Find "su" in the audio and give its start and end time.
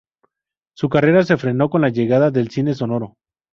0.75-0.89